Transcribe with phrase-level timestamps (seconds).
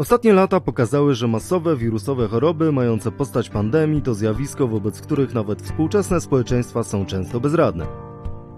[0.00, 5.62] Ostatnie lata pokazały, że masowe wirusowe choroby mające postać pandemii to zjawisko, wobec których nawet
[5.62, 7.86] współczesne społeczeństwa są często bezradne.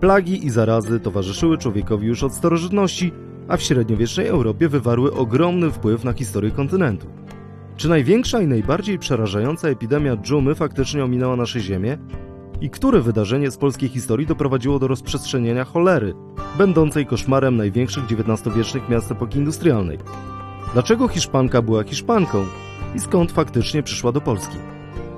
[0.00, 3.12] Plagi i zarazy towarzyszyły człowiekowi już od starożytności,
[3.48, 7.06] a w średniowiecznej Europie wywarły ogromny wpływ na historię kontynentu.
[7.76, 11.98] Czy największa i najbardziej przerażająca epidemia dżumy faktycznie ominęła nasze ziemię?
[12.60, 16.14] I które wydarzenie z polskiej historii doprowadziło do rozprzestrzenienia cholery,
[16.58, 19.98] będącej koszmarem największych XIX-wiecznych miast epoki industrialnej?
[20.72, 22.46] Dlaczego Hiszpanka była Hiszpanką
[22.94, 24.56] i skąd faktycznie przyszła do Polski?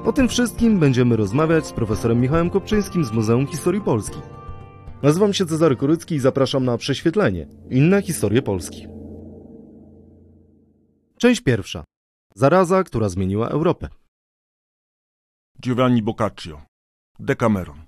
[0.05, 4.19] O tym wszystkim będziemy rozmawiać z profesorem Michałem Kopczyńskim z Muzeum Historii Polski.
[5.03, 7.49] Nazywam się Cezary Kurycki i zapraszam na prześwietlenie.
[7.71, 8.87] Inne historie Polski.
[11.19, 11.85] Część pierwsza.
[12.35, 13.89] Zaraza, która zmieniła Europę.
[15.61, 16.63] Giovanni Boccaccio.
[17.19, 17.83] Decameron.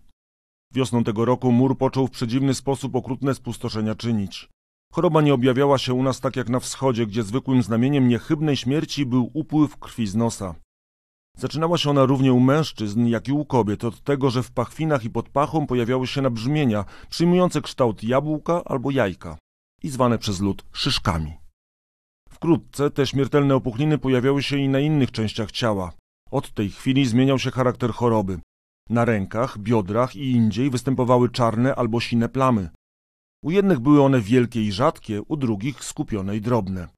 [0.74, 4.48] Wiosną tego roku mur począł w przedziwny sposób okrutne spustoszenia czynić.
[4.96, 9.06] Choroba nie objawiała się u nas tak jak na wschodzie, gdzie zwykłym znamieniem niechybnej śmierci
[9.06, 10.54] był upływ krwi z nosa.
[11.38, 15.04] Zaczynała się ona równie u mężczyzn, jak i u kobiet od tego, że w pachwinach
[15.04, 19.38] i pod pachą pojawiały się nabrzmienia przyjmujące kształt jabłka albo jajka
[19.82, 21.32] i zwane przez lud szyszkami.
[22.30, 25.92] Wkrótce te śmiertelne opuchliny pojawiały się i na innych częściach ciała.
[26.30, 28.40] Od tej chwili zmieniał się charakter choroby.
[28.90, 32.70] Na rękach, biodrach i indziej występowały czarne albo sine plamy.
[33.44, 36.88] U jednych były one wielkie i rzadkie, u drugich skupione i drobne.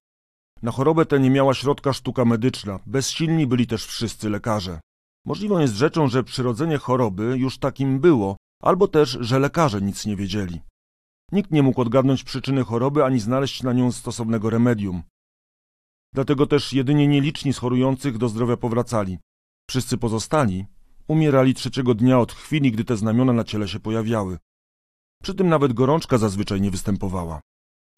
[0.62, 4.80] Na chorobę tę nie miała środka sztuka medyczna, bezsilni byli też wszyscy lekarze.
[5.26, 10.16] Możliwą jest rzeczą, że przyrodzenie choroby już takim było, albo też, że lekarze nic nie
[10.16, 10.60] wiedzieli.
[11.32, 15.02] Nikt nie mógł odgadnąć przyczyny choroby ani znaleźć na nią stosownego remedium.
[16.14, 19.18] Dlatego też jedynie nieliczni z chorujących do zdrowia powracali.
[19.70, 20.66] Wszyscy pozostali
[21.08, 24.38] umierali trzeciego dnia od chwili, gdy te znamiona na ciele się pojawiały.
[25.22, 27.40] Przy tym nawet gorączka zazwyczaj nie występowała.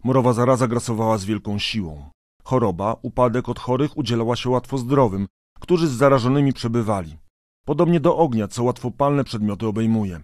[0.03, 2.09] Morowa zaraza grasowała z wielką siłą.
[2.43, 5.27] Choroba, upadek od chorych udzielała się łatwo zdrowym,
[5.59, 7.17] którzy z zarażonymi przebywali.
[7.65, 10.21] Podobnie do ognia, co łatwopalne przedmioty obejmuje.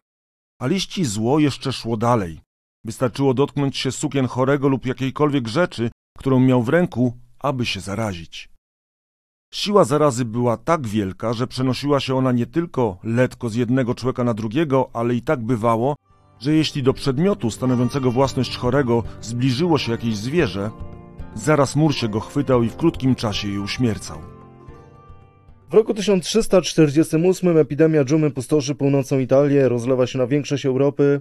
[0.61, 2.41] A liści zło jeszcze szło dalej.
[2.85, 8.49] Wystarczyło dotknąć się sukien chorego lub jakiejkolwiek rzeczy, którą miał w ręku, aby się zarazić.
[9.53, 14.23] Siła zarazy była tak wielka, że przenosiła się ona nie tylko letko z jednego człowieka
[14.23, 15.95] na drugiego, ale i tak bywało,
[16.39, 20.69] że jeśli do przedmiotu stanowiącego własność chorego zbliżyło się jakieś zwierzę,
[21.35, 24.17] zaraz mur się go chwytał i w krótkim czasie je uśmiercał.
[25.69, 31.19] W roku 1348 epidemia dżumy pustoszy północną Italię, rozlewa się na większość Europy.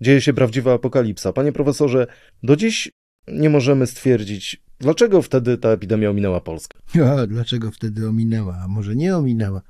[0.00, 1.32] Dzieje się prawdziwa apokalipsa.
[1.32, 2.06] Panie profesorze,
[2.42, 2.92] do dziś
[3.28, 6.78] nie możemy stwierdzić, dlaczego wtedy ta epidemia ominęła Polskę.
[7.18, 9.62] A, dlaczego wtedy ominęła, a może nie ominęła?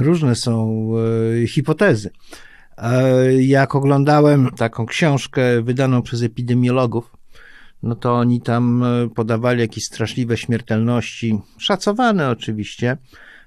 [0.00, 0.84] Różne są
[1.42, 2.10] e, hipotezy.
[2.80, 7.16] E, jak oglądałem taką książkę wydaną przez epidemiologów,
[7.82, 12.96] no to oni tam e, podawali jakieś straszliwe śmiertelności, szacowane oczywiście,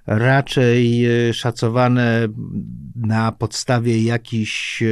[0.08, 2.28] raczej e, szacowane
[2.96, 4.84] na podstawie jakichś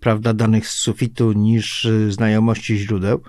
[0.00, 3.20] prawda, danych z sufitu niż znajomości źródeł,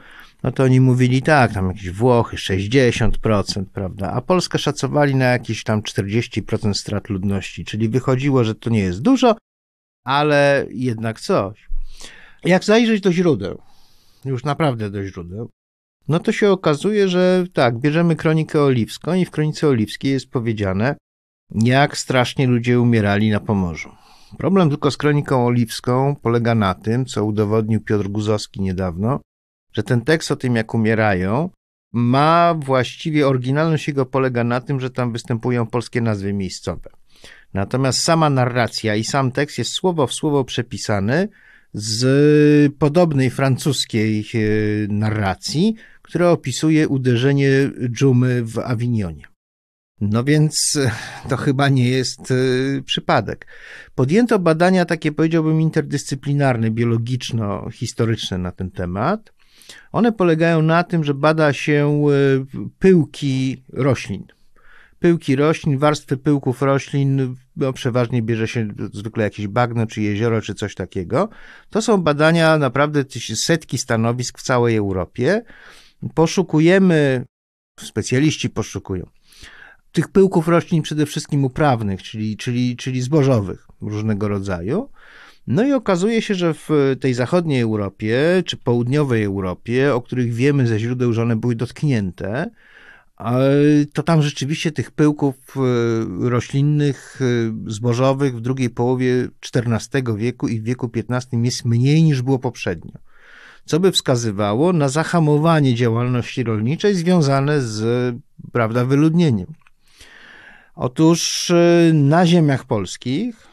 [0.44, 5.64] no to oni mówili tak, tam jakieś Włochy 60%, prawda, a Polskę szacowali na jakieś
[5.64, 9.36] tam 40% strat ludności, czyli wychodziło, że to nie jest dużo,
[10.06, 11.70] ale jednak coś.
[12.44, 13.62] Jak zajrzeć do źródeł,
[14.26, 15.50] już naprawdę do źródeł,
[16.08, 20.96] no to się okazuje, że tak, bierzemy kronikę oliwską i w kronice oliwskiej jest powiedziane,
[21.52, 23.90] jak strasznie ludzie umierali na Pomorzu.
[24.38, 29.20] Problem tylko z kroniką oliwską polega na tym, co udowodnił Piotr Guzowski niedawno,
[29.74, 31.50] że ten tekst o tym, jak umierają,
[31.94, 36.90] ma właściwie oryginalność jego polega na tym, że tam występują polskie nazwy miejscowe.
[37.56, 41.30] Natomiast sama narracja i sam tekst jest słowo w słowo przepisany
[41.74, 44.38] z podobnej francuskiej e,
[44.88, 47.50] narracji, która opisuje uderzenie
[47.90, 49.24] dżumy w Awinionie.
[50.02, 50.92] No więc e,
[51.30, 52.36] to chyba nie jest e,
[52.82, 53.48] przypadek.
[53.96, 59.34] Podjęto badania takie, powiedziałbym, interdyscyplinarne, biologiczno-historyczne na ten temat.
[59.92, 62.06] One polegają na tym, że bada się
[62.80, 64.36] pyłki roślin
[65.06, 70.56] pyłki roślin, warstwy pyłków roślin, no przeważnie bierze się zwykle jakieś bagno, czy jezioro, czy
[70.56, 71.30] coś takiego.
[71.70, 73.04] To są badania naprawdę
[73.36, 75.42] setki stanowisk w całej Europie.
[76.14, 77.26] Poszukujemy,
[77.80, 79.10] specjaliści poszukują,
[79.92, 84.90] tych pyłków roślin przede wszystkim uprawnych, czyli, czyli, czyli zbożowych różnego rodzaju.
[85.48, 86.70] No i okazuje się, że w
[87.00, 92.50] tej zachodniej Europie, czy południowej Europie, o których wiemy ze źródeł, że one były dotknięte,
[93.94, 100.60] to tam rzeczywiście tych pyłków e, roślinnych, e, zbożowych w drugiej połowie XIV wieku i
[100.60, 103.00] w wieku XV jest mniej niż było poprzednio.
[103.66, 108.16] co by wskazywało na zahamowanie działalności rolniczej związane z
[108.52, 109.54] prawda, wyludnieniem.
[110.76, 113.48] Otóż y, na ziemiach polskich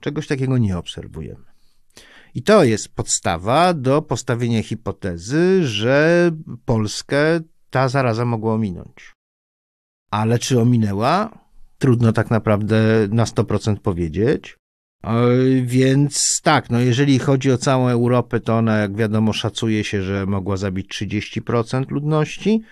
[0.00, 1.44] czegoś takiego nie obserwujemy.
[2.34, 6.30] I to jest podstawa do postawienia hipotezy, że
[6.64, 7.40] Polskę
[7.74, 9.12] ta zaraza mogła ominąć.
[10.10, 11.38] Ale czy ominęła?
[11.78, 14.56] Trudno tak naprawdę na 100% powiedzieć.
[15.04, 15.10] E,
[15.62, 20.26] więc tak, no jeżeli chodzi o całą Europę, to ona, jak wiadomo, szacuje się, że
[20.26, 22.62] mogła zabić 30% ludności.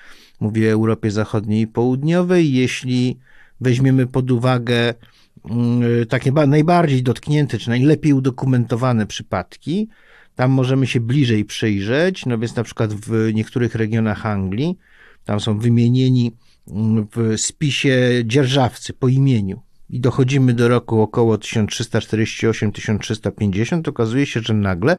[0.41, 2.53] Mówię o Europie Zachodniej i Południowej.
[2.53, 3.19] Jeśli
[3.61, 4.95] weźmiemy pod uwagę
[5.51, 9.89] mm, takie najbardziej dotknięte, czy najlepiej udokumentowane przypadki,
[10.35, 12.27] tam możemy się bliżej przyjrzeć.
[12.27, 14.79] No więc na przykład w niektórych regionach Anglii,
[15.25, 16.33] tam są wymienieni
[16.69, 24.55] mm, w spisie dzierżawcy po imieniu i dochodzimy do roku około 1348-1350, okazuje się, że
[24.55, 24.97] nagle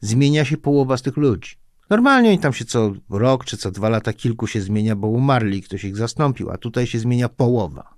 [0.00, 1.50] zmienia się połowa z tych ludzi.
[1.90, 5.62] Normalnie oni tam się co rok czy co dwa lata kilku się zmienia, bo umarli,
[5.62, 7.94] ktoś ich zastąpił, a tutaj się zmienia połowa.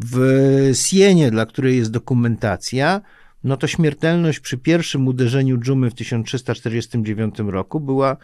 [0.00, 3.00] W Sienie, dla której jest dokumentacja,
[3.44, 8.16] no to śmiertelność przy pierwszym uderzeniu dżumy w 1349 roku była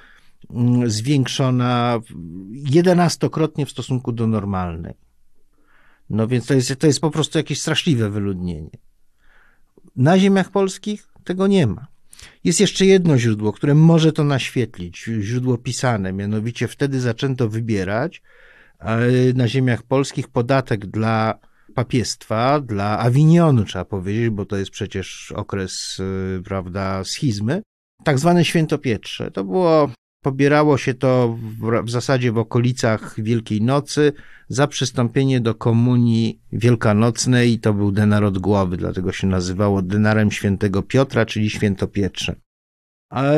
[0.86, 2.00] zwiększona
[2.50, 4.94] jedenastokrotnie w stosunku do normalnej.
[6.10, 8.70] No więc to jest, to jest po prostu jakieś straszliwe wyludnienie.
[9.96, 11.86] Na ziemiach polskich tego nie ma.
[12.44, 18.22] Jest jeszcze jedno źródło, które może to naświetlić, źródło pisane, mianowicie wtedy zaczęto wybierać
[19.34, 21.38] na ziemiach polskich podatek dla
[21.74, 25.98] papiestwa, dla Awinionu, trzeba powiedzieć, bo to jest przecież okres,
[26.38, 27.62] y, prawda, schizmy,
[28.04, 29.30] tak zwane świętopietrze.
[29.30, 29.90] To było
[30.22, 34.12] Pobierało się to w, w, zasadzie w okolicach Wielkiej Nocy
[34.48, 40.30] za przystąpienie do komunii wielkanocnej i to był denar od głowy, dlatego się nazywało denarem
[40.30, 42.36] świętego Piotra, czyli świętopietrze.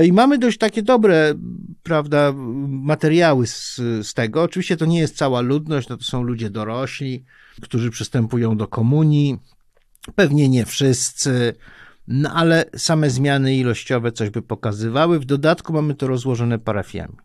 [0.05, 1.34] I mamy dość takie dobre,
[1.82, 2.32] prawda,
[2.69, 4.43] materiały z, z tego.
[4.43, 7.25] Oczywiście to nie jest cała ludność, no to są ludzie dorośli,
[7.61, 9.38] którzy przystępują do komunii.
[10.14, 11.55] Pewnie nie wszyscy,
[12.08, 15.20] no ale same zmiany ilościowe coś by pokazywały.
[15.20, 17.16] W dodatku mamy to rozłożone parafiami.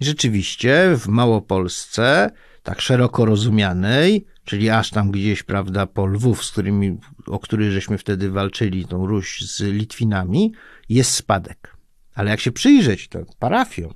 [0.00, 2.30] Rzeczywiście w Małopolsce,
[2.62, 7.98] tak szeroko rozumianej, czyli aż tam gdzieś, prawda, po Lwów, z którymi, o których żeśmy
[7.98, 10.52] wtedy walczyli, tą Ruś z Litwinami,
[10.88, 11.76] jest spadek.
[12.14, 13.94] Ale jak się przyjrzeć to parafiom,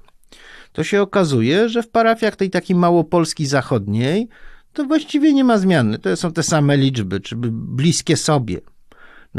[0.73, 4.29] to się okazuje, że w parafiach tej takiej małopolskiej zachodniej
[4.73, 5.99] to właściwie nie ma zmiany.
[5.99, 8.61] To są te same liczby, czy bliskie sobie.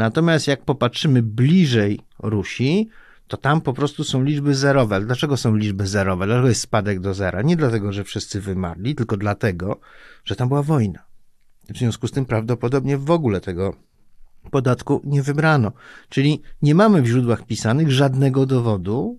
[0.00, 2.88] Natomiast jak popatrzymy bliżej Rusi,
[3.28, 5.00] to tam po prostu są liczby zerowe.
[5.00, 6.26] Dlaczego są liczby zerowe?
[6.26, 7.42] Dlaczego jest spadek do zera?
[7.42, 9.80] Nie dlatego, że wszyscy wymarli, tylko dlatego,
[10.24, 11.02] że tam była wojna.
[11.68, 13.74] W związku z tym prawdopodobnie w ogóle tego
[14.50, 15.72] podatku nie wybrano.
[16.08, 19.18] Czyli nie mamy w źródłach pisanych żadnego dowodu,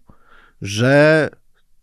[0.62, 1.30] że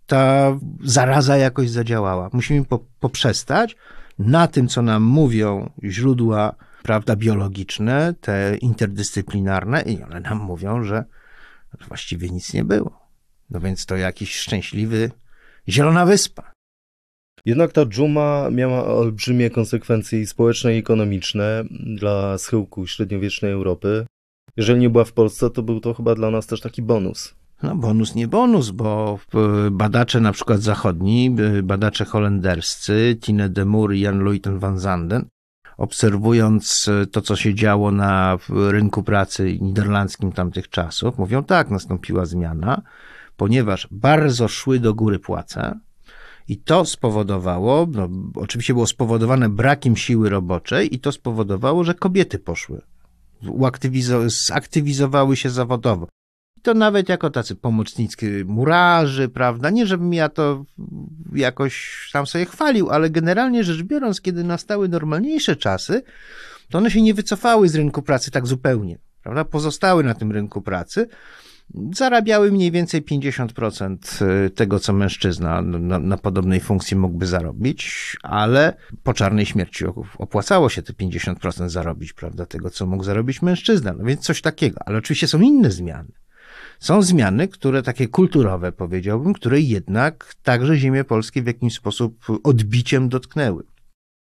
[0.07, 2.31] ta zaraza jakoś zadziałała.
[2.33, 3.77] Musimy po, poprzestać
[4.19, 6.55] na tym, co nam mówią źródła
[6.89, 11.05] prawda, biologiczne, te interdyscyplinarne, i one nam mówią, że
[11.89, 13.09] właściwie nic nie było.
[13.51, 15.11] No więc to jakiś szczęśliwy
[15.69, 16.53] Zielona Wyspa.
[17.45, 21.65] Jednak ta dżuma miała olbrzymie konsekwencje społeczne i ekonomiczne
[21.97, 24.07] dla schyłku średniowiecznej Europy.
[24.57, 27.35] Jeżeli nie była w Polsce, to był to chyba dla nas też taki bonus.
[27.63, 29.19] No bonus nie bonus, bo
[29.71, 35.25] badacze na przykład zachodni, badacze holenderscy, Tine de Moor i Jan Luyten van Zanden,
[35.79, 42.27] obserwując e, to, co się działo na rynku pracy niderlandzkim tamtych czasów, mówią tak, nastąpiła
[42.27, 42.83] zmiana,
[43.37, 45.79] ponieważ bardzo szły do góry płace,
[46.49, 52.39] i to spowodowało, no, oczywiście było spowodowane brakiem siły roboczej, i to spowodowało, że kobiety
[52.39, 52.81] poszły,
[54.27, 56.09] zaktywizowały się zawodowo
[56.69, 59.71] to nawet jako tacy pomocnicy murarzy, prawda?
[59.71, 60.65] Nie, żebym ja to
[61.35, 66.03] jakoś tam sobie chwalił, ale generalnie rzecz biorąc, kiedy nastały normalniejsze czasy,
[66.71, 69.45] to one się nie wycofały z rynku pracy tak zupełnie, prawda?
[69.45, 71.07] Pozostały na tym rynku pracy,
[71.95, 73.97] zarabiały mniej więcej 50%
[74.47, 79.85] y, tego, co mężczyzna na, na, podobnej funkcji mógłby zarobić, ale po czarnej śmierci
[80.19, 83.93] opłacało się te 50% zarobić, prawda, tego, co mógł zarobić mężczyzna.
[83.99, 86.13] No więc coś takiego, ale oczywiście są inne zmiany.
[86.81, 93.09] Są zmiany, które takie kulturowe powiedziałbym, które jednak także ziemię polskie w jakimś sposób odbiciem
[93.09, 93.63] dotknęły.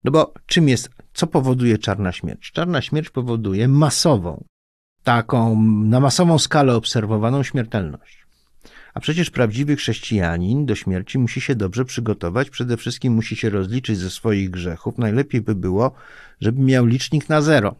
[0.04, 2.52] No bo czym jest, co powoduje czarna śmierć?
[2.52, 4.44] Czarna śmierć powoduje masową,
[5.02, 8.24] taką na masową skalę obserwowaną śmiertelność.
[8.94, 13.98] A przecież prawdziwy chrześcijanin do śmierci musi się dobrze przygotować, przede wszystkim musi się rozliczyć
[13.98, 14.98] ze swoich grzechów.
[14.98, 15.92] Najlepiej by było,
[16.40, 17.74] żeby miał licznik na zero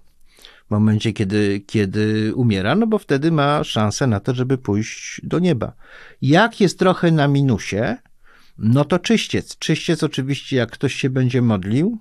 [0.67, 5.39] w momencie, kiedy, kiedy umiera, no bo wtedy ma szansę na to, żeby pójść do
[5.39, 5.73] nieba.
[6.23, 7.97] Jak jest trochę na minusie,
[8.59, 9.59] no to czyściec.
[9.59, 11.99] Czyściec oczywiście, jak ktoś się będzie modlił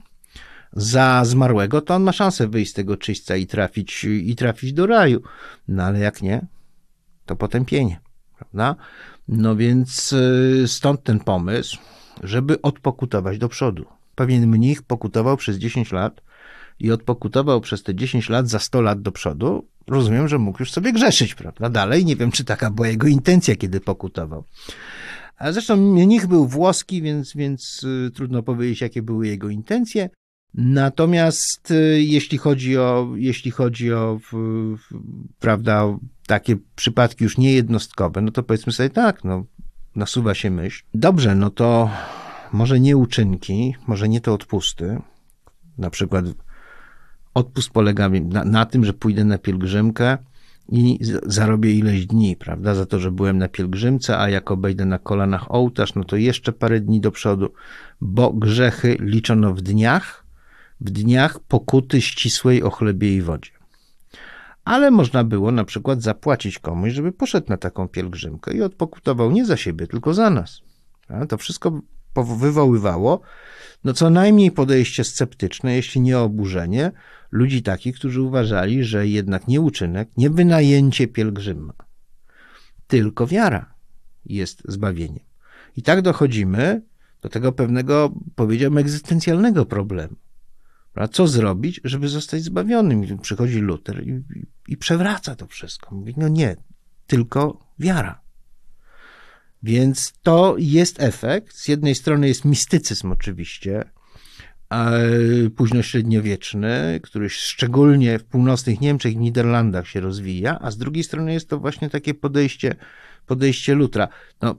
[0.73, 4.87] za zmarłego, to on ma szansę wyjść z tego czyśćca i trafić, i trafić do
[4.87, 5.21] raju.
[5.67, 6.45] No ale jak nie,
[7.25, 7.99] to potępienie,
[8.37, 8.75] prawda?
[9.27, 11.77] No więc y, stąd ten pomysł,
[12.23, 13.85] żeby odpokutować do przodu.
[14.15, 16.21] Pewien mnich pokutował przez 10 lat
[16.79, 19.67] i odpokutował przez te 10 lat za 100 lat do przodu.
[19.87, 21.69] Rozumiem, że mógł już sobie grzeszyć, prawda?
[21.69, 24.43] Dalej nie wiem, czy taka była jego intencja, kiedy pokutował.
[25.37, 30.09] A zresztą mnich był włoski, więc, więc y, trudno powiedzieć, jakie były jego intencje.
[30.53, 34.19] Natomiast y, jeśli chodzi o, jeśli chodzi o
[35.39, 39.45] prawda, takie przypadki już niejednostkowe, no to powiedzmy sobie tak, no,
[39.95, 40.83] nasuwa się myśl.
[40.93, 41.89] Dobrze, no to
[42.53, 45.01] może nie uczynki, może nie to odpusty.
[45.77, 46.25] Na przykład
[47.33, 50.17] odpust polega na, na tym, że pójdę na pielgrzymkę
[50.69, 54.99] i zarobię ileś dni, prawda, za to, że byłem na pielgrzymce, a jak obejdę na
[54.99, 57.53] kolanach ołtarz, no to jeszcze parę dni do przodu,
[58.01, 60.25] bo grzechy liczono w dniach,
[60.81, 63.51] w dniach pokuty ścisłej o chlebie i wodzie.
[64.65, 69.45] Ale można było na przykład zapłacić komuś, żeby poszedł na taką pielgrzymkę i odpokutował nie
[69.45, 70.61] za siebie, tylko za nas.
[71.29, 71.81] To wszystko
[72.15, 73.21] wywoływało
[73.83, 76.91] no co najmniej podejście sceptyczne, jeśli nie oburzenie,
[77.33, 81.73] ludzi takich, którzy uważali, że jednak nie uczynek, nie wynajęcie pielgrzyma,
[82.87, 83.73] tylko wiara
[84.25, 85.25] jest zbawieniem.
[85.77, 86.81] I tak dochodzimy
[87.21, 90.15] do tego pewnego, powiedziałbym, egzystencjalnego problemu.
[91.11, 93.03] Co zrobić, żeby zostać zbawionym?
[93.03, 95.95] I przychodzi Luter i, i, i przewraca to wszystko.
[95.95, 96.55] Mówi, no nie,
[97.07, 98.21] tylko wiara.
[99.63, 101.55] Więc to jest efekt.
[101.55, 103.85] Z jednej strony jest mistycyzm oczywiście,
[105.55, 111.49] późnośredniowieczny, który szczególnie w północnych Niemczech i Niderlandach się rozwija, a z drugiej strony jest
[111.49, 112.75] to właśnie takie podejście,
[113.27, 114.07] podejście Lutra.
[114.41, 114.55] No,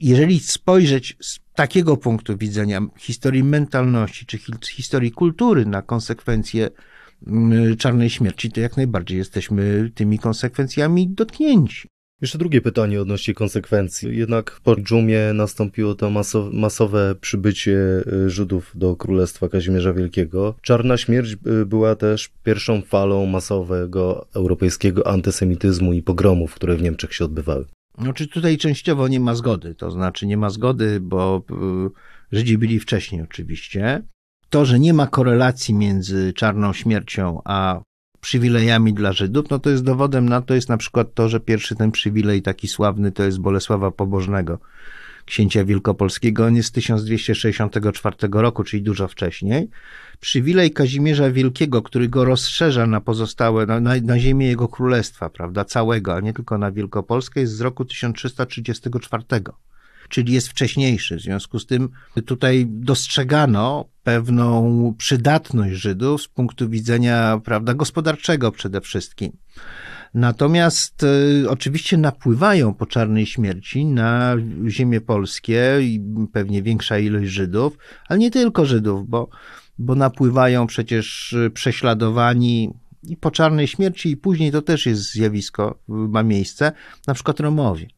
[0.00, 4.38] jeżeli spojrzeć z takiego punktu widzenia historii mentalności czy
[4.70, 6.70] historii kultury na konsekwencje
[7.26, 11.91] mm, czarnej śmierci, to jak najbardziej jesteśmy tymi konsekwencjami dotknięci.
[12.22, 14.18] Jeszcze drugie pytanie odnośnie konsekwencji.
[14.18, 16.10] Jednak po dżumie nastąpiło to
[16.52, 20.54] masowe, przybycie y, Żydów do Królestwa Kazimierza Wielkiego.
[20.62, 27.14] Czarna śmierć y, była też pierwszą falą masowego europejskiego antysemityzmu i pogromów, które w Niemczech
[27.14, 27.64] się odbywały.
[27.98, 32.80] Znaczy tutaj częściowo nie ma zgody, to znaczy nie ma zgody, bo y, Żydzi byli
[32.80, 34.02] wcześniej oczywiście.
[34.50, 37.82] To, że nie ma korelacji między czarną śmiercią a
[38.22, 41.76] przywilejami dla Żydów, no to jest dowodem na to jest na przykład to, że pierwszy
[41.76, 44.58] ten przywilej taki sławny to jest Bolesława Pobożnego,
[45.24, 46.46] księcia wielkopolskiego.
[46.46, 49.68] On jest z 1264 roku, czyli dużo wcześniej.
[50.20, 55.64] Przywilej Kazimierza Wielkiego, który go rozszerza na pozostałe, na, na, na ziemię jego królestwa, prawda,
[55.64, 59.24] całego, a nie tylko na Wielkopolskę, jest z roku 1334
[60.12, 61.16] czyli jest wcześniejszy.
[61.16, 61.88] W związku z tym
[62.26, 69.36] tutaj dostrzegano pewną przydatność Żydów z punktu widzenia prawda, gospodarczego przede wszystkim.
[70.14, 74.36] Natomiast y, oczywiście napływają po czarnej śmierci na
[74.68, 76.00] ziemię polskie i
[76.32, 77.78] pewnie większa ilość Żydów,
[78.08, 79.28] ale nie tylko Żydów, bo,
[79.78, 82.70] bo napływają przecież prześladowani
[83.02, 86.72] i po czarnej śmierci, i później to też jest zjawisko, ma miejsce,
[87.06, 87.88] na przykład Romowie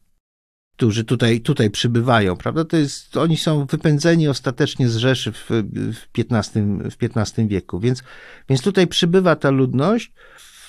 [0.75, 2.65] którzy tutaj, tutaj przybywają, prawda?
[2.65, 6.51] To jest, oni są wypędzeni ostatecznie z Rzeszy w, w, XV,
[6.91, 8.03] w XV wieku, więc,
[8.49, 10.11] więc tutaj przybywa ta ludność.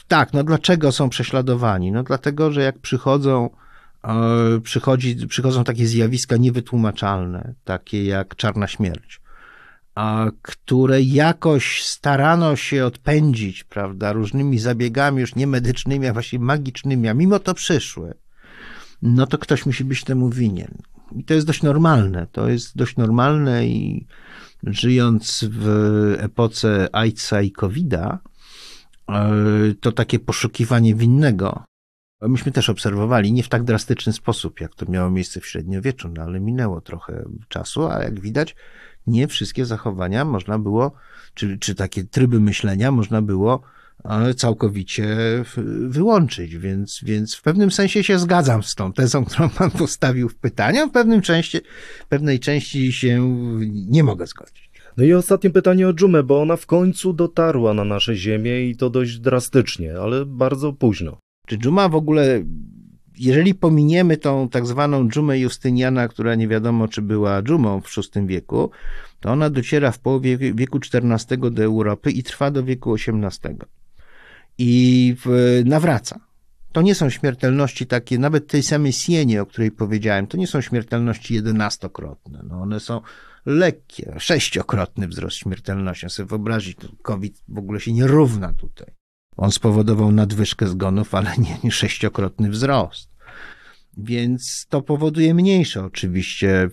[0.08, 1.92] Tak, no dlaczego są prześladowani?
[1.92, 3.50] No dlatego, że jak przychodzą,
[4.04, 9.20] e, przychodzi, przychodzą takie zjawiska niewytłumaczalne, takie jak czarna śmierć,
[9.94, 17.08] a które jakoś starano się odpędzić, prawda, różnymi zabiegami już nie medycznymi, a właściwie magicznymi,
[17.08, 18.14] a mimo to przyszły
[19.02, 20.78] no to ktoś musi być temu winien.
[21.16, 22.26] I to jest dość normalne.
[22.32, 24.06] To jest dość normalne i
[24.62, 25.66] żyjąc w
[26.18, 28.18] epoce AIDSa i COVID-a,
[29.08, 29.30] e,
[29.80, 31.64] to takie poszukiwanie winnego.
[32.22, 36.22] Myśmy też obserwowali, nie w tak drastyczny sposób, jak to miało miejsce w średniowieczu, no
[36.22, 38.56] ale minęło trochę czasu, a jak widać,
[39.06, 40.92] nie wszystkie zachowania można było,
[41.34, 43.62] czy, czy takie tryby myślenia można było
[44.36, 45.16] całkowicie
[45.88, 50.34] wyłączyć, więc, więc w pewnym sensie się zgadzam z tą tezą, którą pan postawił w
[50.34, 51.58] pytaniu, w pewnym części,
[52.08, 53.36] pewnej części się
[53.88, 54.70] nie mogę zgodzić.
[54.96, 58.76] No i ostatnie pytanie o dżumę, bo ona w końcu dotarła na nasze ziemię i
[58.76, 61.18] to dość drastycznie, ale bardzo późno.
[61.46, 62.44] Czy dżuma w ogóle,
[63.18, 68.26] jeżeli pominiemy tą tak zwaną dżumę Justyniana, która nie wiadomo czy była dżumą w VI
[68.26, 68.70] wieku,
[69.20, 73.56] to ona dociera w połowie wieku XIV do Europy i trwa do wieku XVIII.
[74.58, 75.14] I
[75.64, 76.20] nawraca.
[76.72, 80.60] To nie są śmiertelności takie, nawet tej samej sienie, o której powiedziałem, to nie są
[80.60, 82.42] śmiertelności jedenastokrotne.
[82.48, 83.00] No one są
[83.46, 86.10] lekkie, sześciokrotny wzrost śmiertelności.
[86.10, 88.86] Sobie wyobrazić, COVID w ogóle się nie równa tutaj.
[89.36, 93.10] On spowodował nadwyżkę zgonów, ale nie, nie sześciokrotny wzrost.
[93.96, 96.70] Więc to powoduje mniejsze oczywiście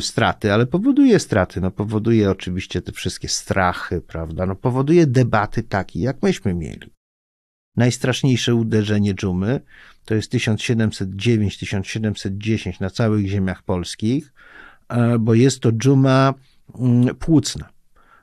[0.00, 1.60] straty, ale powoduje straty.
[1.60, 4.46] No, powoduje oczywiście te wszystkie strachy, prawda?
[4.46, 6.90] No, powoduje debaty takie, jak myśmy mieli.
[7.80, 9.60] Najstraszniejsze uderzenie dżumy
[10.04, 14.32] to jest 1709-1710 na całych ziemiach polskich,
[14.88, 16.34] e, bo jest to dżuma
[16.78, 17.68] mm, płucna.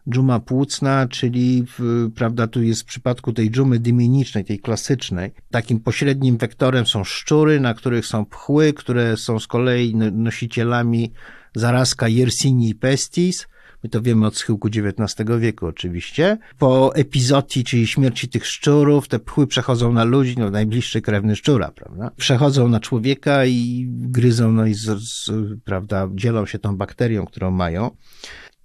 [0.09, 5.79] Dżuma płucna, czyli w, prawda, tu jest w przypadku tej dżumy dyminicznej, tej klasycznej, takim
[5.79, 11.11] pośrednim wektorem są szczury, na których są pchły, które są z kolei nosicielami
[11.55, 13.47] zarazka Yersinia pestis,
[13.83, 16.37] My to wiemy od schyłku XIX wieku oczywiście.
[16.57, 21.71] Po epizotii, czyli śmierci tych szczurów, te pchły przechodzą na ludzi, no najbliższy krewny szczura,
[21.71, 22.11] prawda?
[22.15, 25.31] Przechodzą na człowieka i gryzą, no i z, z,
[25.63, 27.91] prawda, dzielą się tą bakterią, którą mają.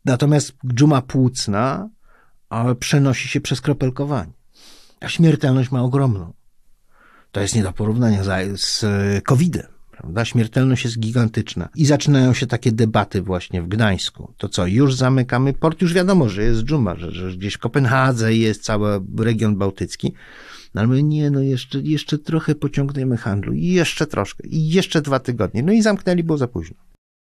[0.04, 1.88] Natomiast dżuma płucna
[2.80, 4.32] przenosi się przez kropelkowanie.
[5.00, 6.32] A śmiertelność ma ogromną.
[7.32, 8.22] To jest nie do porównania
[8.54, 8.84] z
[9.24, 9.71] COVID-em.
[10.02, 10.24] Prawda?
[10.24, 11.68] Śmiertelność jest gigantyczna.
[11.76, 14.32] I zaczynają się takie debaty właśnie w Gdańsku.
[14.36, 15.82] To co, już zamykamy port?
[15.82, 20.12] Już wiadomo, że jest dżuma, że, że gdzieś Kopenhadze jest cały region bałtycki.
[20.74, 25.02] No ale my nie, no jeszcze, jeszcze trochę pociągniemy handlu i jeszcze troszkę, i jeszcze
[25.02, 25.62] dwa tygodnie.
[25.62, 26.76] No i zamknęli, było za późno.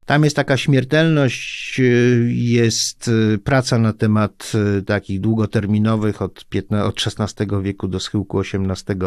[0.07, 6.85] Tam jest taka śmiertelność, y, jest y, praca na temat y, takich długoterminowych od, 15,
[6.85, 8.99] od XVI wieku do schyłku XVIII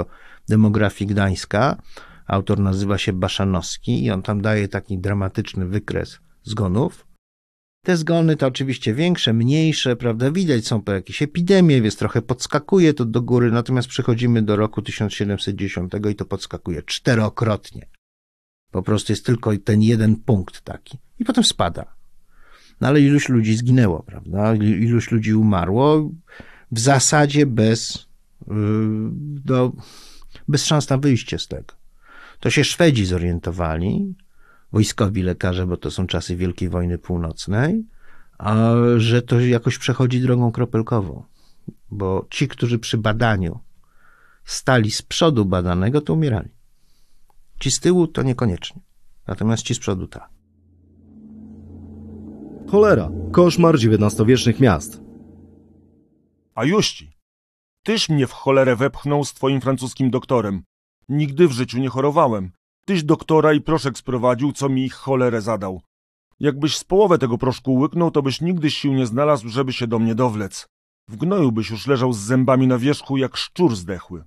[0.49, 1.77] demografii Gdańska.
[2.31, 7.07] Autor nazywa się Baszanowski i on tam daje taki dramatyczny wykres zgonów.
[7.85, 10.31] Te zgony to oczywiście większe, mniejsze, prawda?
[10.31, 14.81] Widać, są po jakieś epidemie, więc trochę podskakuje to do góry, natomiast przechodzimy do roku
[14.81, 17.87] 1710 i to podskakuje czterokrotnie.
[18.71, 20.97] Po prostu jest tylko ten jeden punkt taki.
[21.19, 21.95] I potem spada.
[22.81, 24.55] No ale iluś ludzi zginęło, prawda?
[24.55, 26.09] Iluś ludzi umarło
[26.71, 28.07] w zasadzie bez,
[28.47, 28.55] yy,
[29.45, 29.71] no,
[30.47, 31.80] bez szans na wyjście z tego.
[32.41, 34.15] To się Szwedzi zorientowali,
[34.71, 37.85] wojskowi lekarze, bo to są czasy Wielkiej Wojny Północnej,
[38.37, 41.23] a że to jakoś przechodzi drogą kropelkową.
[41.91, 43.59] Bo ci, którzy przy badaniu
[44.45, 46.49] stali z przodu badanego, to umierali.
[47.59, 48.81] Ci z tyłu to niekoniecznie.
[49.27, 50.29] Natomiast ci z przodu tak.
[52.67, 53.11] Cholera.
[53.31, 55.01] Koszmar XIX-wiecznych miast.
[56.55, 57.17] A juści.
[57.83, 60.63] Tyś mnie w cholerę wepchnął z twoim francuskim doktorem.
[61.11, 62.51] Nigdy w życiu nie chorowałem.
[62.85, 65.81] Tyś doktora i proszek sprowadził, co mi ich cholerę zadał.
[66.39, 69.99] Jakbyś z połowę tego proszku łyknął, to byś nigdy sił nie znalazł, żeby się do
[69.99, 70.67] mnie dowlec.
[71.09, 74.23] W gnoju byś już leżał z zębami na wierzchu, jak szczur zdechły.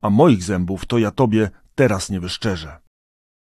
[0.00, 2.78] A moich zębów to ja tobie teraz nie wyszczerzę.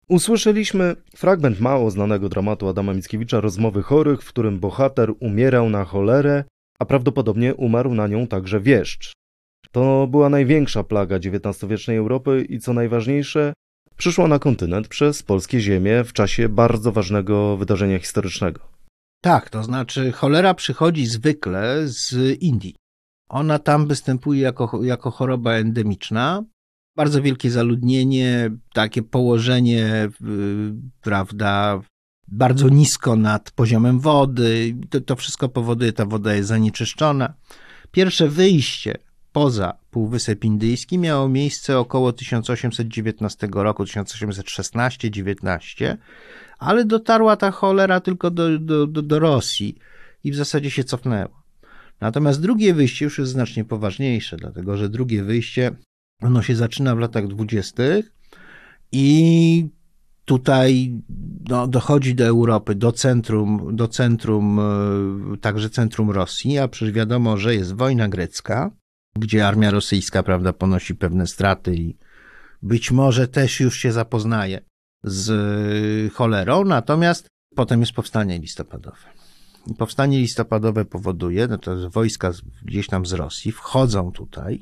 [0.07, 6.43] Usłyszeliśmy fragment mało znanego dramatu Adama Mickiewicza Rozmowy chorych, w którym bohater umierał na cholerę,
[6.79, 9.18] a prawdopodobnie umarł na nią także wieszcz.
[9.71, 13.53] To była największa plaga XIX-wiecznej Europy i co najważniejsze,
[13.97, 18.59] przyszła na kontynent przez polskie ziemie w czasie bardzo ważnego wydarzenia historycznego.
[19.21, 22.75] Tak, to znaczy cholera przychodzi zwykle z Indii.
[23.29, 26.43] Ona tam występuje jako, jako choroba endemiczna,
[26.95, 30.09] bardzo wielkie zaludnienie, takie położenie,
[31.01, 31.81] prawda,
[32.27, 34.75] bardzo nisko nad poziomem wody.
[34.89, 37.33] To, to wszystko powoduje, ta woda jest zanieczyszczona.
[37.91, 45.97] Pierwsze wyjście poza Półwysep Indyjski miało miejsce około 1819 roku, 1816-19,
[46.59, 49.75] ale dotarła ta cholera tylko do, do, do, do Rosji
[50.23, 51.39] i w zasadzie się cofnęła.
[52.01, 55.71] Natomiast drugie wyjście już jest znacznie poważniejsze, dlatego że drugie wyjście
[56.21, 58.11] ono się zaczyna w latach dwudziestych
[58.91, 59.67] i
[60.25, 61.01] tutaj
[61.49, 67.37] no, dochodzi do Europy, do centrum, do centrum, e, także centrum Rosji, a przecież wiadomo,
[67.37, 68.71] że jest wojna grecka,
[69.15, 71.97] gdzie armia rosyjska, prawda, ponosi pewne straty i
[72.61, 74.61] być może też już się zapoznaje
[75.03, 78.97] z cholerą, natomiast potem jest powstanie listopadowe.
[79.77, 82.31] Powstanie listopadowe powoduje, no to wojska
[82.65, 84.59] gdzieś tam z Rosji wchodzą tutaj,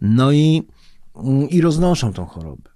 [0.00, 0.68] no i,
[1.16, 2.70] mm, i roznoszą tą chorobę.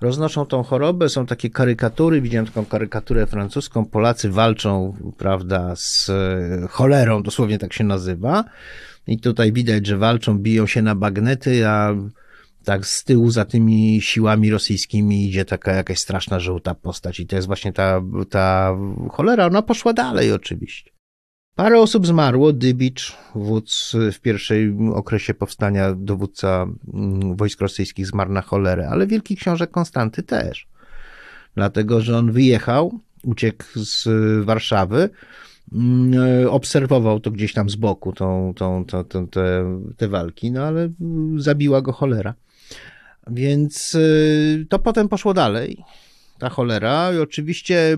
[0.00, 6.68] Roznoszą tą chorobę, są takie karykatury, widziałem taką karykaturę francuską, Polacy walczą, prawda, z e,
[6.68, 8.44] cholerą, dosłownie tak się nazywa.
[9.08, 11.94] I tutaj widać, że walczą, biją się na bagnety, a
[12.64, 17.36] tak z tyłu za tymi siłami rosyjskimi idzie taka jakaś straszna żółta postać i to
[17.36, 18.76] jest właśnie ta, ta
[19.10, 20.90] cholera, ona poszła dalej oczywiście.
[21.54, 22.52] Parę osób zmarło.
[22.52, 29.36] Dybicz, wódz w pierwszej okresie powstania, dowódca mm, wojsk rosyjskich zmarł na cholerę, ale wielki
[29.36, 30.68] książę Konstanty też.
[31.54, 34.08] Dlatego, że on wyjechał, uciekł z
[34.44, 35.10] Warszawy,
[36.50, 40.88] obserwował to gdzieś tam z boku, tą, tą, tą, tą te, te walki, no ale
[41.36, 42.34] zabiła go cholera.
[43.30, 45.84] Więc y, to potem poszło dalej,
[46.38, 47.12] ta cholera.
[47.12, 47.96] I oczywiście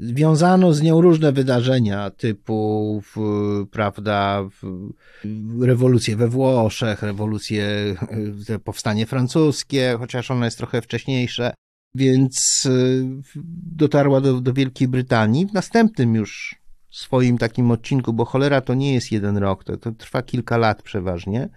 [0.00, 3.02] wiązano z nią różne wydarzenia typu,
[3.70, 4.48] prawda,
[5.60, 7.94] rewolucje we Włoszech, rewolucje,
[8.64, 11.54] powstanie francuskie, chociaż ono jest trochę wcześniejsze.
[11.94, 12.68] Więc
[13.76, 15.46] dotarła do, do Wielkiej Brytanii.
[15.46, 16.57] W następnym już
[16.90, 20.82] swoim takim odcinku, bo cholera to nie jest jeden rok, to, to trwa kilka lat
[20.82, 21.48] przeważnie.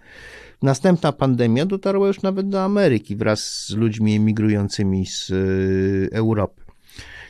[0.62, 6.62] Następna pandemia dotarła już nawet do Ameryki wraz z ludźmi emigrującymi z y, Europy.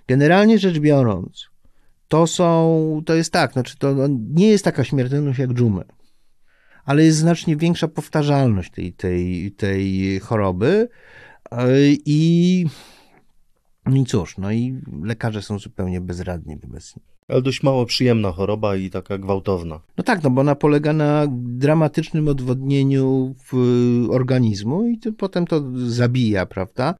[0.08, 1.48] Generalnie rzecz biorąc,
[2.08, 5.84] to są, to jest tak, znaczy to nie jest taka śmiertelność jak dżumę,
[6.84, 10.88] ale jest znacznie większa powtarzalność tej, tej, tej choroby
[11.52, 11.56] y,
[12.04, 12.66] i
[13.86, 16.94] no i cóż, no i lekarze są zupełnie bezradni wobec.
[17.28, 19.80] Ale dość mało przyjemna choroba i taka gwałtowna.
[19.96, 23.34] No tak, no bo ona polega na dramatycznym odwodnieniu
[24.10, 26.94] organizmu i to, potem to zabija, prawda?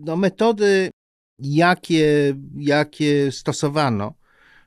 [0.00, 0.90] No metody,
[1.38, 4.14] jakie, jakie stosowano,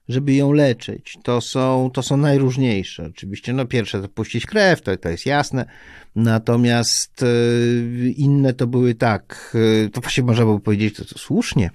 [0.09, 3.05] żeby ją leczyć, to są, to są najróżniejsze.
[3.05, 5.65] Oczywiście, no pierwsze to puścić krew, to, to jest jasne,
[6.15, 7.27] natomiast e,
[8.09, 9.55] inne to były tak,
[9.85, 11.69] e, to właśnie można było powiedzieć, to, to słusznie,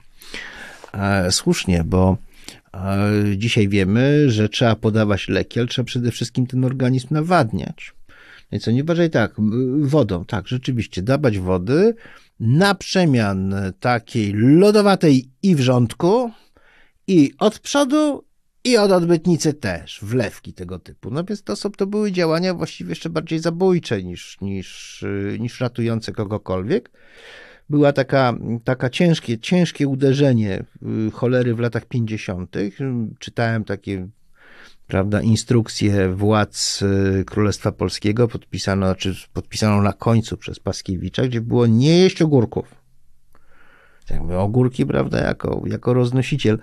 [0.92, 2.16] e, słusznie, bo
[3.36, 7.94] dzisiaj wiemy, że trzeba podawać leki, ale trzeba przede wszystkim ten organizm nawadniać.
[8.52, 9.34] No i co, nie bardziej tak,
[9.80, 11.94] wodą, tak, rzeczywiście, dawać wody
[12.40, 16.30] na przemian takiej lodowatej i wrzątku,
[17.06, 18.24] i od przodu,
[18.64, 21.10] i od odbytnicy też, wlewki tego typu.
[21.10, 25.04] No więc to, są, to były działania właściwie jeszcze bardziej zabójcze niż, niż,
[25.38, 26.90] niż ratujące kogokolwiek.
[27.70, 30.64] Była taka, taka ciężkie, ciężkie uderzenie
[31.06, 32.56] y, cholery w latach 50.
[33.18, 34.08] Czytałem takie
[34.86, 41.66] prawda, instrukcje władz y, Królestwa Polskiego, podpisano, znaczy podpisano na końcu przez Paskiewicza, gdzie było
[41.66, 42.74] nie jeść ogórków.
[44.10, 46.58] Jakby ogórki, prawda, jako, jako roznosiciel.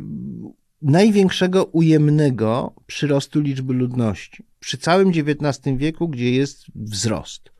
[0.82, 7.50] największego ujemnego przyrostu liczby ludności przy całym XIX wieku, gdzie jest wzrost.